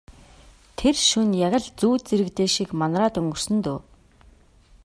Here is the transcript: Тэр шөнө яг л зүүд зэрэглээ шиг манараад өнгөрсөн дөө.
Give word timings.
Тэр 0.79 0.95
шөнө 1.09 1.35
яг 1.47 1.53
л 1.63 1.67
зүүд 1.79 2.01
зэрэглээ 2.09 2.49
шиг 2.55 2.69
манараад 2.79 3.19
өнгөрсөн 3.19 3.57
дөө. 3.65 3.79